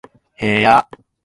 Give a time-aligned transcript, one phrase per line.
[0.39, 0.89] 部屋